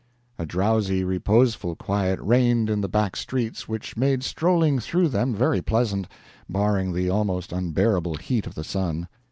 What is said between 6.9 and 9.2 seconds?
the almost unbearable heat of the sun.